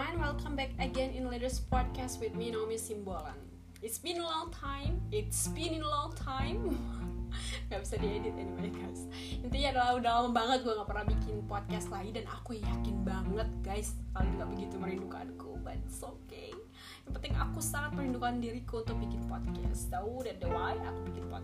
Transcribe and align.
everyone, 0.00 0.22
welcome 0.24 0.56
back 0.56 0.70
again 0.78 1.10
in 1.10 1.28
latest 1.28 1.68
podcast 1.68 2.20
with 2.20 2.34
me 2.34 2.50
Naomi 2.50 2.76
Simbolan. 2.76 3.36
It's 3.82 3.98
been 3.98 4.16
a 4.16 4.24
long 4.24 4.50
time, 4.50 5.00
it's 5.12 5.48
been 5.48 5.82
a 5.82 5.88
long 5.88 6.14
time. 6.16 6.78
gak 7.70 7.84
bisa 7.84 8.00
diedit 8.00 8.32
anyway 8.32 8.72
guys. 8.72 9.04
Intinya 9.44 9.76
adalah 9.76 9.90
udah 10.00 10.10
lama 10.24 10.30
banget 10.32 10.58
gue 10.64 10.72
gak 10.72 10.88
pernah 10.88 11.04
bikin 11.04 11.36
podcast 11.44 11.92
lagi 11.92 12.16
dan 12.16 12.24
aku 12.32 12.56
yakin 12.56 12.96
banget 13.04 13.48
guys 13.60 13.92
kalian 14.16 14.40
gak 14.40 14.50
begitu 14.56 14.74
merindukanku, 14.80 15.60
but 15.60 15.76
it's 15.84 16.00
okay. 16.00 16.48
Yang 17.04 17.12
penting 17.20 17.34
aku 17.36 17.60
sangat 17.60 17.92
merindukan 17.92 18.40
diriku 18.40 18.80
untuk 18.80 18.96
bikin 19.04 19.20
podcast. 19.28 19.92
Tahu 19.92 20.24
dan 20.24 20.40
why 20.48 20.80
aku 20.80 21.00
bikin 21.12 21.24
podcast 21.28 21.39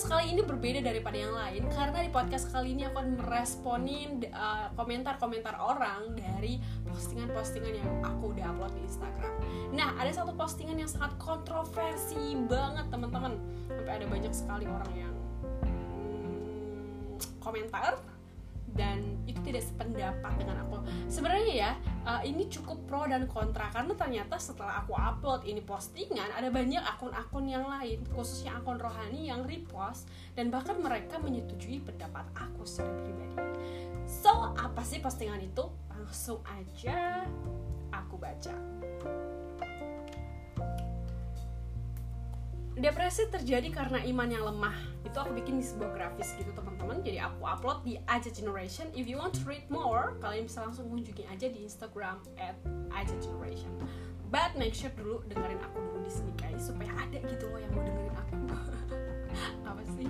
podcast 0.00 0.16
kali 0.16 0.32
ini 0.32 0.40
berbeda 0.48 0.80
daripada 0.80 1.12
yang 1.12 1.36
lain 1.36 1.62
karena 1.76 2.00
di 2.00 2.08
podcast 2.08 2.48
kali 2.48 2.72
ini 2.72 2.88
aku 2.88 3.04
akan 3.04 3.20
meresponin 3.20 4.24
uh, 4.32 4.72
komentar-komentar 4.72 5.60
orang 5.60 6.16
dari 6.16 6.56
postingan-postingan 6.88 7.84
yang 7.84 7.90
aku 8.00 8.32
udah 8.32 8.48
upload 8.48 8.72
di 8.80 8.88
Instagram. 8.88 9.28
Nah, 9.76 9.92
ada 10.00 10.08
satu 10.08 10.32
postingan 10.32 10.80
yang 10.80 10.88
sangat 10.88 11.12
kontroversi 11.20 12.32
banget 12.48 12.88
teman-teman. 12.88 13.36
Sampai 13.68 13.92
ada 14.00 14.06
banyak 14.08 14.32
sekali 14.32 14.64
orang 14.72 14.92
yang 14.96 15.14
hmm, 15.68 17.20
komentar 17.44 18.00
dan 18.72 19.04
itu 19.28 19.36
tidak 19.44 19.68
sependapat 19.68 20.32
dengan 20.40 20.64
aku 20.64 20.80
sebenarnya 21.12 21.52
ya 21.52 21.70
uh, 22.06 22.22
ini 22.24 22.46
cukup 22.48 22.86
pro 22.86 23.04
dan 23.08 23.26
kontra. 23.26 23.68
Karena 23.72 23.92
ternyata 23.96 24.36
setelah 24.36 24.84
aku 24.84 24.94
upload 24.94 25.44
ini 25.44 25.60
postingan 25.64 26.32
ada 26.36 26.48
banyak 26.48 26.80
akun-akun 26.80 27.46
yang 27.48 27.66
lain 27.66 28.04
khususnya 28.12 28.56
akun 28.60 28.80
rohani 28.80 29.28
yang 29.28 29.44
repost 29.44 30.08
dan 30.36 30.48
bahkan 30.48 30.78
mereka 30.80 31.20
menyetujui 31.20 31.82
pendapat 31.84 32.24
aku 32.36 32.62
secara 32.64 32.92
pribadi. 33.02 33.44
So 34.06 34.52
apa 34.54 34.82
sih 34.82 34.98
postingan 34.98 35.40
itu? 35.42 35.64
Langsung 35.90 36.40
aja 36.48 37.28
aku 37.92 38.16
baca 38.16 38.54
Depresi 42.80 43.28
terjadi 43.28 43.68
karena 43.68 44.00
iman 44.08 44.24
yang 44.32 44.40
lemah. 44.48 44.72
Itu 45.04 45.20
aku 45.20 45.36
bikin 45.36 45.60
di 45.60 45.64
sebuah 45.68 45.92
grafis 45.92 46.32
gitu 46.40 46.48
teman-teman. 46.56 47.04
Jadi 47.04 47.20
aku 47.20 47.44
upload 47.44 47.84
di 47.84 48.00
Aja 48.08 48.32
Generation. 48.32 48.88
If 48.96 49.04
you 49.04 49.20
want 49.20 49.36
to 49.36 49.44
read 49.44 49.68
more, 49.68 50.16
kalian 50.24 50.48
bisa 50.48 50.64
langsung 50.64 50.88
kunjungi 50.88 51.28
aja 51.28 51.52
di 51.52 51.60
Instagram 51.60 52.24
at 52.40 52.56
Aja 52.88 53.12
Generation. 53.20 53.68
But 54.32 54.56
make 54.56 54.72
sure 54.72 54.88
dulu 54.96 55.20
dengerin 55.28 55.60
aku 55.60 55.76
dulu 55.76 56.00
di 56.00 56.08
sini 56.08 56.32
guys 56.40 56.72
supaya 56.72 56.88
ada 56.96 57.20
gitu 57.20 57.52
loh 57.52 57.60
yang 57.60 57.72
mau 57.76 57.84
dengerin 57.84 58.16
aku. 58.16 58.34
Apa 59.68 59.82
sih? 60.00 60.08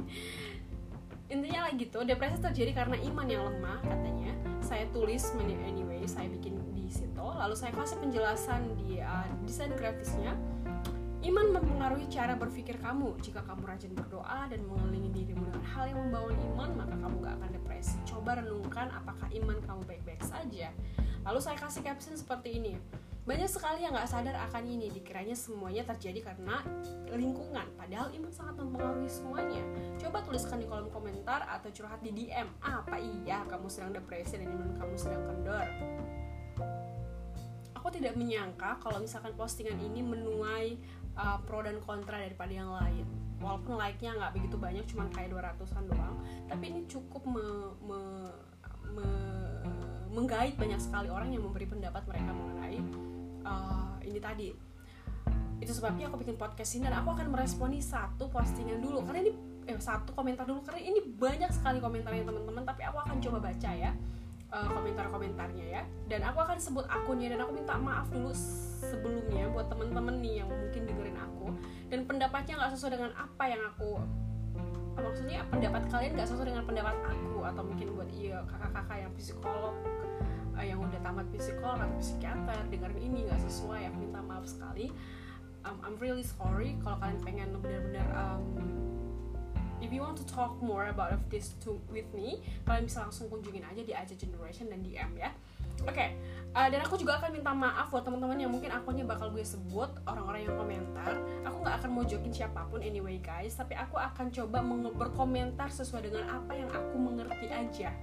Intinya 1.27 1.67
lagi 1.67 1.91
gitu, 1.91 2.07
depresi 2.07 2.39
terjadi 2.39 2.87
karena 2.87 3.03
iman 3.03 3.27
yang 3.27 3.51
lemah 3.51 3.83
katanya. 3.83 4.31
Saya 4.63 4.87
tulis 4.95 5.27
anyway, 5.35 6.07
saya 6.07 6.31
bikin 6.31 6.55
di 6.71 6.87
situ. 6.87 7.19
Lalu 7.19 7.59
saya 7.59 7.75
kasih 7.75 7.99
penjelasan 7.99 8.79
di 8.79 9.03
uh, 9.03 9.27
desain 9.43 9.75
grafisnya 9.75 10.39
Iman 11.21 11.53
mempengaruhi 11.53 12.09
cara 12.09 12.33
berpikir 12.33 12.81
kamu. 12.81 13.13
Jika 13.21 13.45
kamu 13.45 13.69
rajin 13.69 13.93
berdoa 13.93 14.49
dan 14.49 14.65
mengelilingi 14.65 15.13
dirimu 15.13 15.53
dengan 15.53 15.65
hal 15.69 15.93
yang 15.93 16.01
membangun 16.09 16.37
iman, 16.49 16.71
maka 16.81 16.97
kamu 16.97 17.15
gak 17.21 17.35
akan 17.37 17.51
depresi. 17.61 17.97
Coba 18.09 18.41
renungkan 18.41 18.89
apakah 18.89 19.29
iman 19.29 19.61
kamu 19.69 19.81
baik-baik 19.85 20.25
saja. 20.25 20.73
Lalu 21.29 21.41
saya 21.45 21.61
kasih 21.61 21.85
caption 21.85 22.17
seperti 22.17 22.57
ini. 22.57 22.73
Banyak 23.29 23.53
sekali 23.53 23.85
yang 23.85 23.93
gak 23.93 24.09
sadar 24.09 24.33
akan 24.49 24.65
ini, 24.65 24.89
dikiranya 24.89 25.37
semuanya 25.37 25.85
terjadi 25.93 26.33
karena 26.33 26.65
lingkungan, 27.13 27.69
padahal 27.77 28.09
iman 28.17 28.33
sangat 28.33 28.57
mempengaruhi 28.57 29.13
semuanya. 29.13 29.61
Coba 30.01 30.25
tuliskan 30.25 30.57
di 30.57 30.65
kolom 30.65 30.89
komentar 30.89 31.45
atau 31.45 31.69
curhat 31.69 32.01
di 32.01 32.17
DM, 32.17 32.49
apa 32.65 32.97
iya 32.97 33.45
kamu 33.45 33.69
sedang 33.69 33.93
depresi 33.93 34.41
dan 34.41 34.49
iman 34.49 34.73
kamu 34.73 34.95
sedang 34.97 35.21
kendor? 35.29 35.69
Aku 37.77 37.89
tidak 37.93 38.13
menyangka 38.13 38.77
kalau 38.77 39.01
misalkan 39.01 39.33
postingan 39.37 39.81
ini 39.81 40.05
menuai 40.05 40.77
uh, 41.21 41.39
pro 41.45 41.61
dan 41.61 41.77
kontra 41.85 42.17
daripada 42.17 42.53
yang 42.53 42.73
lain. 42.73 43.05
Walaupun 43.41 43.77
like-nya 43.77 44.17
nggak 44.17 44.33
begitu 44.37 44.57
banyak 44.57 44.85
cuma 44.89 45.09
kayak 45.13 45.33
200-an 45.33 45.85
doang. 45.89 46.17
Tapi 46.49 46.65
ini 46.73 46.81
cukup 46.89 47.23
me, 47.29 47.45
me, 47.85 48.01
me, 48.93 49.07
menggait 50.13 50.57
banyak 50.57 50.81
sekali 50.81 51.09
orang 51.13 51.33
yang 51.33 51.45
memberi 51.45 51.69
pendapat 51.69 52.03
mereka 52.09 52.31
mengenai 52.33 52.79
uh, 53.45 53.97
ini 54.05 54.21
tadi. 54.21 54.49
Itu 55.61 55.77
sebabnya 55.77 56.09
aku 56.09 56.25
bikin 56.25 56.41
podcast 56.41 56.73
ini 56.77 56.89
dan 56.89 57.05
aku 57.05 57.13
akan 57.17 57.33
meresponi 57.33 57.85
satu 57.85 58.33
postingan 58.33 58.81
dulu. 58.81 59.05
Karena 59.05 59.29
ini 59.29 59.33
eh, 59.69 59.77
satu 59.77 60.17
komentar 60.17 60.49
dulu. 60.49 60.65
Karena 60.65 60.81
ini 60.81 61.01
banyak 61.05 61.53
sekali 61.53 61.81
komentarnya 61.81 62.25
teman-teman. 62.25 62.65
Tapi 62.65 62.81
aku 62.89 62.97
akan 62.97 63.17
coba 63.21 63.39
baca 63.53 63.71
ya 63.73 63.93
uh, 64.51 64.69
komentar-komentarnya 64.71 65.67
ya. 65.67 65.83
Dan 66.07 66.27
aku 66.27 66.39
akan 66.43 66.59
sebut 66.59 66.87
akunnya 66.87 67.35
dan 67.35 67.47
aku 67.47 67.53
minta 67.57 67.75
maaf 67.79 68.11
dulu 68.11 68.35
sebelumnya 68.85 69.51
buat 69.51 69.71
temen-temen 69.71 70.21
nih 70.23 70.35
yang 70.45 70.51
mungkin 70.51 70.83
dengerin 70.87 71.19
aku. 71.19 71.47
Dan 71.91 72.07
pendapatnya 72.07 72.61
nggak 72.61 72.73
sesuai 72.79 72.93
dengan 72.99 73.13
apa 73.19 73.45
yang 73.47 73.63
aku 73.67 74.03
maksudnya 75.01 75.41
pendapat 75.49 75.89
kalian 75.89 76.13
nggak 76.13 76.29
sesuai 76.29 76.49
dengan 76.53 76.65
pendapat 76.69 76.97
aku 77.09 77.41
atau 77.41 77.63
mungkin 77.65 77.89
buat 77.97 78.11
iya 78.13 78.45
kakak-kakak 78.45 78.99
yang 79.09 79.13
psikolog 79.17 79.75
uh, 80.61 80.65
yang 80.65 80.79
udah 80.83 81.01
tamat 81.01 81.27
psikolog 81.33 81.81
atau 81.81 81.97
psikiater 81.99 82.61
dengerin 82.69 83.01
ini 83.01 83.19
nggak 83.27 83.41
sesuai. 83.49 83.89
Aku 83.89 83.97
minta 83.97 84.21
maaf 84.21 84.45
sekali. 84.45 84.93
Um, 85.65 85.77
I'm 85.85 85.97
really 86.01 86.25
sorry 86.25 86.77
kalau 86.81 86.97
kalian 87.01 87.21
pengen 87.21 87.49
benar-benar 87.61 88.09
um, 88.17 88.45
if 89.81 89.91
you 89.91 90.05
want 90.05 90.17
to 90.17 90.27
talk 90.29 90.57
more 90.61 90.89
about 90.93 91.13
of 91.13 91.21
this 91.33 91.57
to 91.65 91.77
with 91.89 92.07
me 92.13 92.41
kalian 92.69 92.87
bisa 92.87 93.05
langsung 93.05 93.27
kunjungin 93.33 93.65
aja 93.65 93.83
di 93.83 93.93
aja 93.97 94.15
generation 94.15 94.69
dan 94.69 94.81
DM 94.85 95.13
ya. 95.17 95.33
Oke 95.89 95.97
okay. 95.97 96.09
uh, 96.53 96.69
dan 96.69 96.85
aku 96.85 97.01
juga 97.01 97.17
akan 97.17 97.41
minta 97.41 97.57
maaf 97.57 97.89
buat 97.89 98.05
teman-teman 98.05 98.37
yang 98.37 98.53
mungkin 98.53 98.69
akunnya 98.69 99.01
bakal 99.09 99.33
gue 99.33 99.41
sebut 99.41 99.89
orang-orang 100.05 100.45
yang 100.45 100.53
komentar. 100.61 101.17
Aku 101.49 101.65
nggak 101.65 101.81
akan 101.81 101.91
mau 101.97 102.05
jokin 102.05 102.29
siapa 102.29 102.69
pun 102.69 102.85
anyway 102.85 103.17
guys. 103.17 103.57
Tapi 103.57 103.73
aku 103.73 103.97
akan 103.97 104.29
coba 104.29 104.61
berkomentar 104.93 105.73
sesuai 105.73 106.13
dengan 106.13 106.29
apa 106.29 106.53
yang 106.53 106.69
aku 106.69 107.01
mengerti 107.01 107.49
aja 107.49 107.97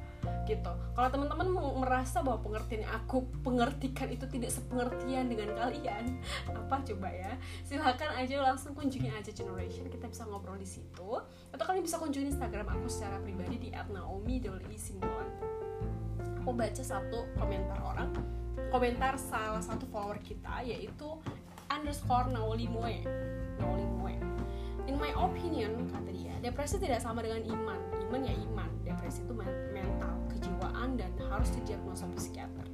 gitu. 0.48 0.72
Kalau 0.96 1.10
teman-teman 1.12 1.48
merasa 1.84 2.24
bahwa 2.24 2.40
pengertian 2.40 2.88
aku 2.88 3.28
pengertikan 3.44 4.08
itu 4.08 4.24
tidak 4.32 4.56
sepengertian 4.56 5.28
dengan 5.28 5.52
kalian 5.60 6.24
apa 6.50 6.82
coba 6.88 7.12
ya? 7.12 7.36
Silahkan 7.68 8.16
aja 8.16 8.40
langsung 8.40 8.72
kunjungi 8.72 9.12
aja 9.12 9.36
generation 9.36 9.92
kita 9.92 10.08
bisa 10.08 10.24
ngobrol 10.24 10.56
di 10.56 10.66
situ. 10.66 11.20
Atau 11.52 11.64
kalian 11.68 11.84
bisa 11.84 12.00
kunjungi 12.00 12.32
instagram 12.32 12.72
aku 12.72 12.88
secara 12.88 13.20
pribadi 13.20 13.60
di 13.60 13.70
@naomi_simbolan 13.76 15.58
aku 16.48 16.56
baca 16.56 16.80
satu 16.80 17.28
komentar 17.36 17.76
orang 17.84 18.08
komentar 18.72 19.20
salah 19.20 19.60
satu 19.60 19.84
follower 19.92 20.16
kita 20.24 20.64
yaitu 20.64 21.20
underscore 21.68 22.32
Naoli 22.32 22.72
opinion 25.18 25.90
kata 25.90 26.12
dia 26.14 26.34
depresi 26.40 26.78
tidak 26.78 27.02
sama 27.02 27.26
dengan 27.26 27.44
iman. 27.44 27.80
Iman 28.08 28.22
ya 28.24 28.34
iman 28.48 28.70
depresi 28.86 29.26
itu 29.26 29.34
mental 29.36 30.14
kejiwaan 30.32 30.96
dan 30.96 31.12
harus 31.28 31.50
didiagnosa 31.54 32.08
psikiater. 32.16 32.68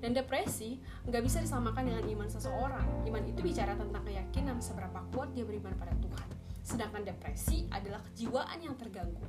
Dan 0.00 0.16
depresi 0.16 0.80
nggak 1.04 1.22
bisa 1.26 1.44
disamakan 1.44 1.92
dengan 1.92 2.04
iman 2.08 2.28
seseorang. 2.30 3.04
Iman 3.04 3.20
itu 3.28 3.44
bicara 3.44 3.76
tentang 3.76 4.00
keyakinan 4.00 4.56
seberapa 4.64 5.04
kuat 5.12 5.36
dia 5.36 5.44
beriman 5.44 5.76
pada 5.76 5.92
Tuhan. 6.00 6.28
Sedangkan 6.64 7.04
depresi 7.04 7.68
adalah 7.68 8.00
kejiwaan 8.08 8.58
yang 8.64 8.78
terganggu 8.80 9.26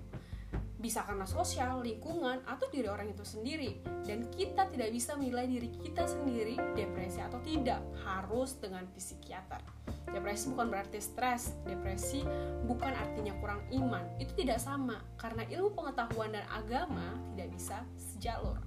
bisa 0.82 1.06
karena 1.06 1.30
sosial, 1.30 1.86
lingkungan, 1.86 2.42
atau 2.50 2.66
diri 2.74 2.90
orang 2.90 3.14
itu 3.14 3.22
sendiri. 3.22 3.80
Dan 4.02 4.28
kita 4.34 4.66
tidak 4.74 4.90
bisa 4.90 5.14
menilai 5.14 5.46
diri 5.46 5.70
kita 5.70 6.10
sendiri 6.10 6.58
depresi 6.74 7.22
atau 7.22 7.38
tidak, 7.46 7.80
harus 8.02 8.58
dengan 8.58 8.90
psikiater. 8.98 9.62
Depresi 10.10 10.50
bukan 10.52 10.68
berarti 10.74 10.98
stres, 10.98 11.54
depresi 11.64 12.26
bukan 12.66 12.92
artinya 12.92 13.38
kurang 13.38 13.62
iman. 13.72 14.04
Itu 14.18 14.34
tidak 14.34 14.58
sama, 14.58 15.00
karena 15.22 15.46
ilmu 15.48 15.78
pengetahuan 15.78 16.34
dan 16.34 16.44
agama 16.50 17.16
tidak 17.38 17.50
bisa 17.54 17.78
sejalur. 17.96 18.58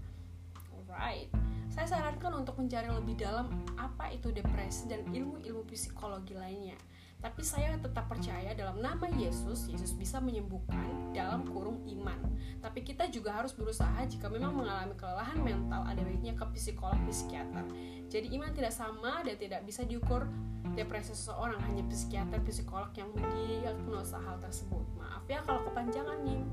Alright, 0.94 1.26
saya 1.74 1.90
sarankan 1.90 2.46
untuk 2.46 2.54
mencari 2.62 2.86
lebih 2.86 3.18
dalam 3.18 3.50
apa 3.74 4.14
itu 4.14 4.30
depresi 4.30 4.86
dan 4.86 5.02
ilmu-ilmu 5.10 5.66
psikologi 5.66 6.38
lainnya 6.38 6.78
tapi 7.24 7.40
saya 7.40 7.80
tetap 7.80 8.04
percaya 8.04 8.52
dalam 8.52 8.84
nama 8.84 9.08
Yesus, 9.16 9.64
Yesus 9.72 9.96
bisa 9.96 10.20
menyembuhkan 10.20 11.08
dalam 11.16 11.48
kurung 11.48 11.80
iman. 11.88 12.20
Tapi 12.60 12.84
kita 12.84 13.08
juga 13.08 13.40
harus 13.40 13.56
berusaha 13.56 13.96
jika 14.04 14.28
memang 14.28 14.52
mengalami 14.52 14.92
kelelahan 14.92 15.40
mental, 15.40 15.88
ada 15.88 16.04
baiknya 16.04 16.36
ke 16.36 16.44
psikolog 16.52 17.00
psikiater. 17.08 17.64
Jadi 18.12 18.28
iman 18.36 18.52
tidak 18.52 18.76
sama 18.76 19.24
dan 19.24 19.40
tidak 19.40 19.64
bisa 19.64 19.88
diukur 19.88 20.28
depresi 20.76 21.16
seseorang, 21.16 21.56
hanya 21.64 21.80
psikiater, 21.88 22.44
psikolog 22.44 22.92
yang 22.92 23.08
mendiagnosa 23.16 24.20
hal 24.20 24.36
tersebut. 24.44 24.84
Maaf 25.00 25.24
ya 25.24 25.40
kalau 25.48 25.64
kepanjangan 25.72 26.20
nih. 26.28 26.44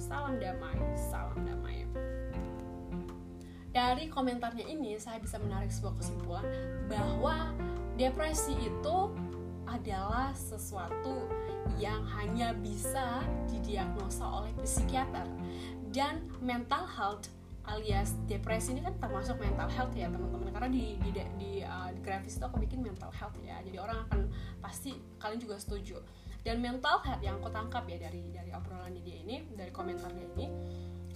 Salam 0.00 0.40
damai, 0.40 0.80
salam 0.96 1.44
damai. 1.44 1.84
Dari 3.68 4.08
komentarnya 4.08 4.64
ini 4.64 4.96
saya 4.96 5.20
bisa 5.20 5.36
menarik 5.36 5.68
sebuah 5.68 6.00
kesimpulan 6.00 6.48
bahwa 6.88 7.52
depresi 8.00 8.56
itu 8.56 8.96
adalah 9.66 10.32
sesuatu 10.32 11.26
yang 11.76 12.06
hanya 12.16 12.54
bisa 12.56 13.20
didiagnosa 13.50 14.24
oleh 14.24 14.52
psikiater. 14.62 15.26
Dan 15.90 16.24
mental 16.38 16.86
health 16.86 17.28
alias 17.66 18.14
depresi 18.30 18.78
ini 18.78 18.82
kan 18.86 18.94
termasuk 19.02 19.42
mental 19.42 19.66
health 19.66 19.92
ya 19.92 20.06
teman-teman. 20.06 20.50
Karena 20.54 20.70
di 20.70 20.96
di 21.02 21.10
di, 21.12 21.50
uh, 21.66 21.90
di 21.90 22.00
grafis 22.00 22.38
itu 22.38 22.44
aku 22.46 22.62
bikin 22.62 22.80
mental 22.80 23.10
health 23.10 23.34
ya. 23.42 23.58
Jadi 23.66 23.76
orang 23.76 24.06
akan 24.06 24.30
pasti 24.62 24.94
kalian 25.18 25.42
juga 25.42 25.58
setuju. 25.58 25.98
Dan 26.46 26.62
mental 26.62 27.02
health 27.02 27.22
yang 27.26 27.42
aku 27.42 27.50
tangkap 27.50 27.82
ya 27.90 27.98
dari 27.98 28.22
dari 28.30 28.54
obrolan 28.54 28.94
dia 29.02 29.18
ini 29.18 29.42
dari 29.58 29.74
komentar 29.74 30.14
dia 30.14 30.30
ini 30.38 30.46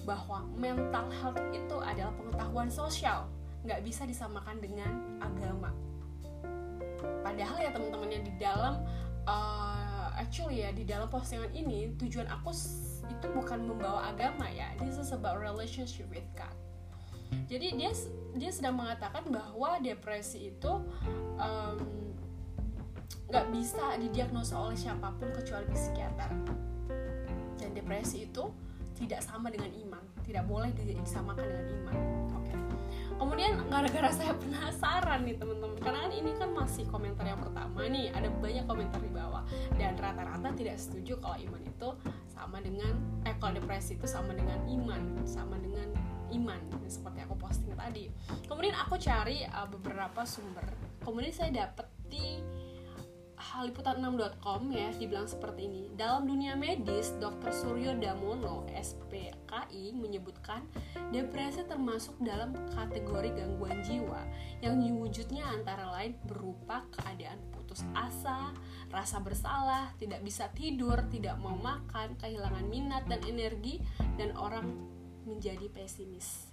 bahwa 0.02 0.42
mental 0.58 1.06
health 1.22 1.38
itu 1.54 1.76
adalah 1.78 2.10
pengetahuan 2.18 2.66
sosial. 2.66 3.30
Nggak 3.62 3.86
bisa 3.86 4.02
disamakan 4.08 4.58
dengan 4.58 4.90
agama 5.22 5.70
padahal 7.20 7.56
ya 7.60 7.70
teman-teman 7.72 8.08
yang 8.10 8.24
di 8.24 8.34
dalam 8.36 8.84
uh, 9.24 10.08
actually 10.20 10.62
ya 10.62 10.70
di 10.70 10.84
dalam 10.84 11.08
postingan 11.08 11.50
ini 11.56 11.96
tujuan 11.96 12.28
aku 12.28 12.52
itu 13.08 13.26
bukan 13.32 13.64
membawa 13.66 14.12
agama 14.12 14.46
ya. 14.52 14.70
This 14.78 15.00
is 15.00 15.10
about 15.16 15.40
relationship 15.40 16.06
with 16.12 16.26
God. 16.36 16.52
Jadi 17.46 17.78
dia 17.78 17.90
dia 18.34 18.50
sedang 18.50 18.78
mengatakan 18.78 19.26
bahwa 19.30 19.78
depresi 19.82 20.50
itu 20.54 20.72
nggak 23.30 23.46
um, 23.46 23.54
bisa 23.54 23.96
didiagnosa 23.98 24.54
oleh 24.58 24.76
siapa 24.78 25.14
pun 25.18 25.30
kecuali 25.34 25.66
psikiater. 25.72 26.30
Dan 27.58 27.74
depresi 27.74 28.26
itu 28.26 28.50
tidak 28.98 29.24
sama 29.24 29.48
dengan 29.48 29.72
iman. 29.88 30.04
Tidak 30.26 30.44
boleh 30.46 30.70
disamakan 30.76 31.44
dengan 31.48 31.66
iman. 31.82 31.96
Oke. 32.36 32.50
okay. 32.52 32.59
Kemudian 33.20 33.60
gara-gara 33.68 34.08
saya 34.08 34.32
penasaran 34.32 35.28
nih 35.28 35.36
teman-teman. 35.36 35.76
Karena 35.84 36.08
kan 36.08 36.12
ini 36.16 36.30
kan 36.40 36.50
masih 36.56 36.88
komentar 36.88 37.28
yang 37.28 37.36
pertama 37.36 37.84
nih. 37.84 38.08
Ada 38.16 38.32
banyak 38.32 38.64
komentar 38.64 39.00
di 39.04 39.12
bawah. 39.12 39.44
Dan 39.76 40.00
rata-rata 40.00 40.48
tidak 40.56 40.80
setuju 40.80 41.20
kalau 41.20 41.36
iman 41.36 41.62
itu 41.68 41.88
sama 42.32 42.64
dengan 42.64 42.96
eh 43.28 43.36
kalau 43.36 43.60
depresi 43.60 44.00
itu 44.00 44.08
sama 44.08 44.32
dengan 44.32 44.56
iman. 44.64 45.20
Sama 45.28 45.60
dengan 45.60 45.92
iman. 46.32 46.60
Seperti 46.88 47.20
aku 47.28 47.36
posting 47.36 47.76
tadi. 47.76 48.08
Kemudian 48.48 48.72
aku 48.80 48.96
cari 48.96 49.44
uh, 49.44 49.68
beberapa 49.68 50.24
sumber. 50.24 50.64
Kemudian 51.04 51.36
saya 51.36 51.68
dapat 51.68 51.86
di 52.08 52.40
haliputan6.com 53.40 54.62
ya 54.72 54.88
dibilang 54.96 55.28
seperti 55.28 55.68
ini. 55.68 55.82
Dalam 55.96 56.28
dunia 56.28 56.56
medis 56.56 57.16
Dr. 57.20 57.52
Suryo 57.52 57.96
Damono 57.96 58.68
SPKI 59.60 59.92
menyebutkan 59.92 60.64
depresi 61.12 61.60
termasuk 61.68 62.16
dalam 62.24 62.56
kategori 62.72 63.36
gangguan 63.36 63.84
jiwa 63.84 64.24
yang 64.64 64.80
wujudnya 64.96 65.44
antara 65.52 65.88
lain 65.92 66.16
berupa 66.24 66.84
keadaan 66.96 67.36
putus 67.52 67.84
asa, 67.92 68.52
rasa 68.88 69.20
bersalah, 69.20 69.92
tidak 70.00 70.24
bisa 70.24 70.48
tidur, 70.56 70.96
tidak 71.12 71.36
mau 71.40 71.56
makan, 71.60 72.16
kehilangan 72.16 72.64
minat 72.68 73.04
dan 73.08 73.20
energi, 73.28 73.80
dan 74.16 74.32
orang 74.36 74.68
menjadi 75.28 75.68
pesimis. 75.72 76.48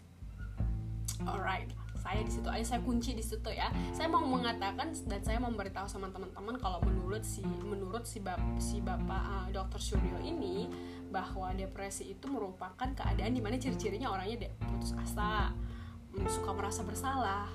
Alright, 1.25 1.71
saya 1.99 2.21
di 2.23 2.31
situ 2.31 2.47
aja 2.47 2.65
saya 2.75 2.81
kunci 2.85 3.17
di 3.17 3.25
situ 3.25 3.49
ya. 3.51 3.69
Saya 3.91 4.07
mau 4.07 4.23
mengatakan 4.23 4.93
dan 5.05 5.21
saya 5.21 5.37
mau 5.41 5.49
memberitahu 5.51 5.89
sama 5.89 6.07
teman-teman 6.13 6.55
kalau 6.61 6.79
menurut 6.85 7.25
si 7.25 7.41
menurut 7.43 8.05
si 8.05 8.21
bap, 8.23 8.39
si 8.61 8.79
bapak 8.79 9.23
uh, 9.27 9.47
dokter 9.51 9.81
Suryo 9.81 10.21
ini 10.21 10.69
bahwa 11.07 11.55
depresi 11.55 12.11
itu 12.11 12.27
merupakan 12.27 12.87
keadaan 12.91 13.31
di 13.31 13.41
mana 13.41 13.55
ciri-cirinya 13.55 14.11
orangnya 14.11 14.51
putus 14.59 14.91
asa, 14.99 15.55
suka 16.27 16.51
merasa 16.51 16.83
bersalah, 16.83 17.47